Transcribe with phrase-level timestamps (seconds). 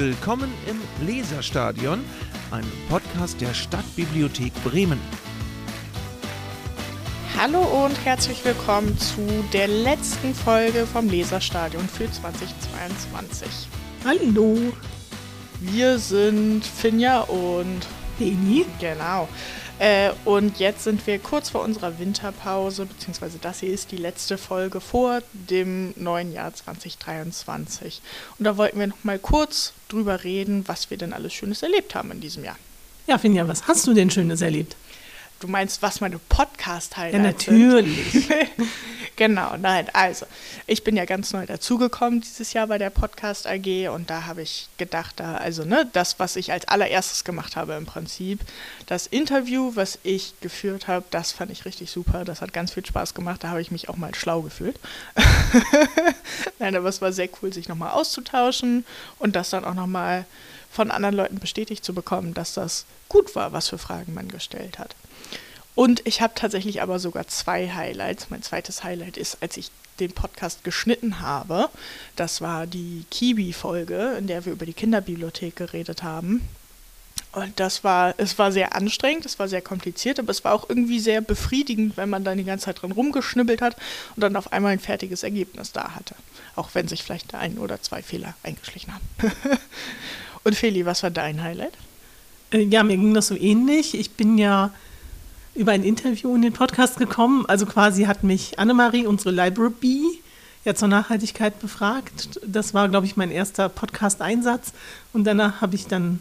[0.00, 2.02] Willkommen im Leserstadion,
[2.50, 4.98] einem Podcast der Stadtbibliothek Bremen.
[7.36, 9.20] Hallo und herzlich willkommen zu
[9.52, 13.68] der letzten Folge vom Leserstadion für 2022.
[14.06, 14.72] Hallo.
[15.60, 17.86] Wir sind Finja und
[18.18, 18.64] Leni.
[18.80, 19.28] Genau.
[19.80, 24.36] Äh, und jetzt sind wir kurz vor unserer Winterpause, beziehungsweise das hier ist die letzte
[24.36, 28.02] Folge vor dem neuen Jahr 2023.
[28.38, 31.94] Und da wollten wir noch mal kurz drüber reden, was wir denn alles Schönes erlebt
[31.94, 32.58] haben in diesem Jahr.
[33.06, 34.76] Ja, Finja, was hast du denn Schönes erlebt?
[35.40, 38.28] Du meinst, was meine Podcast-Highlights Ja, natürlich.
[39.16, 39.86] genau, nein.
[39.94, 40.26] Also,
[40.66, 44.42] ich bin ja ganz neu dazugekommen dieses Jahr bei der Podcast AG und da habe
[44.42, 48.40] ich gedacht, da, also, ne, das, was ich als allererstes gemacht habe im Prinzip,
[48.84, 52.26] das Interview, was ich geführt habe, das fand ich richtig super.
[52.26, 53.42] Das hat ganz viel Spaß gemacht.
[53.42, 54.78] Da habe ich mich auch mal schlau gefühlt.
[56.58, 58.84] nein, aber es war sehr cool, sich nochmal auszutauschen
[59.18, 60.26] und das dann auch nochmal
[60.70, 64.78] von anderen Leuten bestätigt zu bekommen, dass das gut war, was für Fragen man gestellt
[64.78, 64.94] hat.
[65.74, 68.28] Und ich habe tatsächlich aber sogar zwei Highlights.
[68.30, 71.68] Mein zweites Highlight ist, als ich den Podcast geschnitten habe.
[72.16, 76.48] Das war die Kiwi-Folge, in der wir über die Kinderbibliothek geredet haben.
[77.32, 80.68] Und das war, es war sehr anstrengend, es war sehr kompliziert, aber es war auch
[80.68, 83.76] irgendwie sehr befriedigend, wenn man dann die ganze Zeit dran rumgeschnibbelt hat
[84.16, 86.16] und dann auf einmal ein fertiges Ergebnis da hatte.
[86.56, 89.04] Auch wenn sich vielleicht ein oder zwei Fehler eingeschlichen haben.
[90.44, 91.74] und Feli, was war dein Highlight?
[92.52, 93.94] Äh, Ja, mir ging das so ähnlich.
[93.94, 94.72] Ich bin ja
[95.60, 97.44] über ein Interview in den Podcast gekommen.
[97.46, 100.06] Also quasi hat mich Annemarie, unsere Library Bee,
[100.64, 102.40] ja zur Nachhaltigkeit befragt.
[102.46, 104.72] Das war, glaube ich, mein erster Podcast-Einsatz.
[105.12, 106.20] Und danach habe ich dann,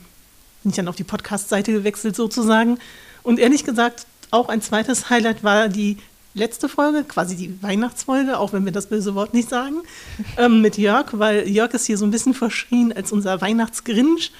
[0.63, 2.79] bin ich dann auf die Podcast-Seite gewechselt sozusagen.
[3.23, 5.95] Und ehrlich gesagt, auch ein zweites Highlight war die
[6.33, 9.77] letzte Folge, quasi die Weihnachtsfolge, auch wenn wir das böse Wort nicht sagen,
[10.37, 14.33] ähm, mit Jörg, weil Jörg ist hier so ein bisschen verschrien als unser Weihnachtsgrinch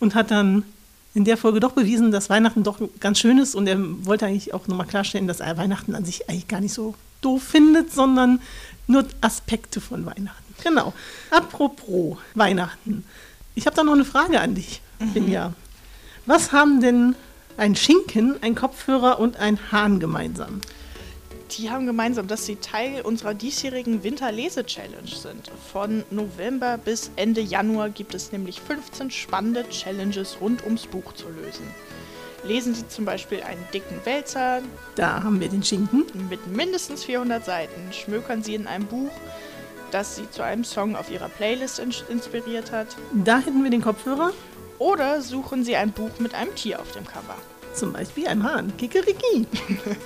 [0.00, 0.64] und hat dann
[1.14, 4.54] in der Folge doch bewiesen, dass Weihnachten doch ganz schön ist und er wollte eigentlich
[4.54, 8.40] auch nochmal klarstellen, dass er Weihnachten an sich eigentlich gar nicht so doof findet, sondern
[8.86, 10.54] nur Aspekte von Weihnachten.
[10.62, 10.92] Genau.
[11.30, 13.04] Apropos Weihnachten.
[13.54, 14.82] Ich habe da noch eine Frage an dich,
[15.12, 15.52] Finja.
[16.26, 17.16] Was haben denn
[17.56, 20.60] ein Schinken, ein Kopfhörer und ein Hahn gemeinsam?
[21.58, 25.50] Die haben gemeinsam, dass sie Teil unserer diesjährigen Winterlese-Challenge sind.
[25.72, 31.28] Von November bis Ende Januar gibt es nämlich 15 spannende Challenges rund ums Buch zu
[31.28, 31.66] lösen.
[32.44, 34.62] Lesen Sie zum Beispiel einen dicken Wälzer
[34.94, 36.04] Da haben wir den Schinken.
[36.30, 39.10] mit mindestens 400 Seiten, schmökern Sie in einem Buch,
[39.90, 43.82] das Sie zu einem Song auf Ihrer Playlist ins- inspiriert hat, Da hätten wir den
[43.82, 44.32] Kopfhörer.
[44.78, 47.36] oder suchen Sie ein Buch mit einem Tier auf dem Cover.
[47.74, 48.76] Zum Beispiel ein Hahn.
[48.76, 49.46] Kikeriki.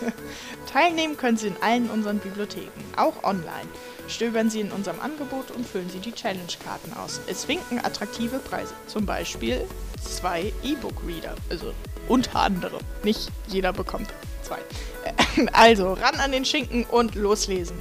[0.73, 3.69] Teilnehmen können Sie in allen unseren Bibliotheken, auch online.
[4.09, 7.21] Stöbern Sie in unserem Angebot und füllen Sie die Challenge-Karten aus.
[7.27, 9.67] Es winken attraktive Preise, zum Beispiel
[10.03, 11.73] zwei E-Book-Reader, also
[12.09, 12.81] unter anderem.
[13.03, 14.09] Nicht jeder bekommt
[14.43, 14.59] zwei.
[15.53, 17.77] Also ran an den Schinken und loslesen.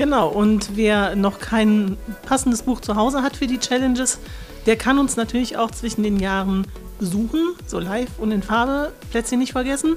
[0.00, 4.18] Genau, und wer noch kein passendes Buch zu Hause hat für die Challenges,
[4.64, 6.66] der kann uns natürlich auch zwischen den Jahren
[6.98, 9.96] besuchen, so live und in Farbe, Plätzchen nicht vergessen.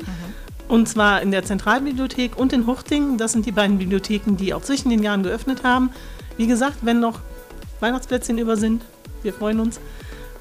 [0.67, 3.17] Und zwar in der Zentralbibliothek und in Huchting.
[3.17, 5.89] Das sind die beiden Bibliotheken, die auch zwischen den Jahren geöffnet haben.
[6.35, 7.21] Wie gesagt, wenn noch
[7.79, 8.83] Weihnachtsplätzchen über sind,
[9.21, 9.79] wir freuen uns.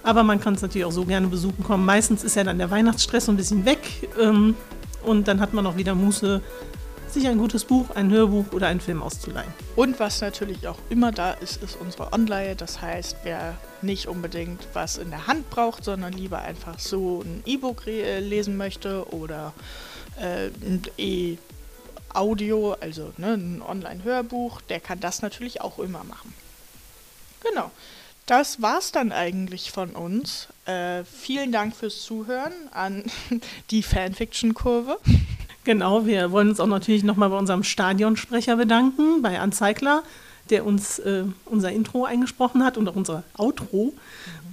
[0.03, 1.87] Aber man kann es natürlich auch so gerne besuchen kommen.
[1.87, 4.11] Meistens ist ja dann der Weihnachtsstress so ein bisschen weg.
[4.21, 4.57] Ähm,
[5.05, 6.41] und dann hat man auch wieder Muße,
[7.13, 9.53] sich ein gutes Buch, ein Hörbuch oder einen Film auszuleihen.
[9.77, 12.57] Und was natürlich auch immer da ist, ist unsere Online.
[12.57, 17.43] Das heißt, wer nicht unbedingt was in der Hand braucht, sondern lieber einfach so ein
[17.47, 19.53] E-Book äh, lesen möchte oder
[20.21, 26.33] äh, ein E-Audio, also ne, ein Online-Hörbuch, der kann das natürlich auch immer machen.
[27.41, 27.71] Genau.
[28.27, 30.49] Das war's dann eigentlich von uns.
[30.65, 33.05] Äh, vielen Dank fürs Zuhören an
[33.71, 34.99] die Fanfiction-Kurve.
[35.65, 40.03] Genau, wir wollen uns auch natürlich nochmal bei unserem Stadionsprecher bedanken, bei Anzeigler,
[40.51, 43.95] der uns äh, unser Intro eingesprochen hat und auch unser Outro.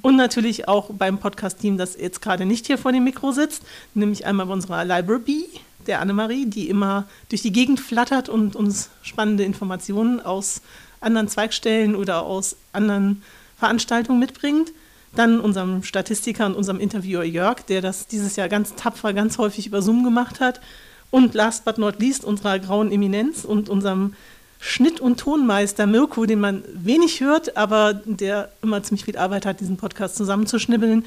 [0.03, 3.63] Und natürlich auch beim Podcast-Team, das jetzt gerade nicht hier vor dem Mikro sitzt,
[3.95, 5.45] nämlich einmal bei unserer Library,
[5.87, 10.61] der Annemarie, die immer durch die Gegend flattert und uns spannende Informationen aus
[11.01, 13.23] anderen Zweigstellen oder aus anderen
[13.57, 14.71] Veranstaltungen mitbringt.
[15.15, 19.65] Dann unserem Statistiker und unserem Interviewer Jörg, der das dieses Jahr ganz tapfer, ganz häufig
[19.65, 20.61] über Zoom gemacht hat.
[21.11, 24.13] Und last but not least unserer grauen Eminenz und unserem
[24.59, 29.61] Schnitt- und Tonmeister Mirko, den man wenig hört, aber der immer ziemlich viel Arbeit hat,
[29.61, 31.05] diesen Podcast zusammenzuschnibbeln.